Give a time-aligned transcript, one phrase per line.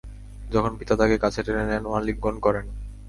[0.51, 2.65] তখন পিতা তাকে কাছে টেনে নেন ও আলিঙ্গন করেন।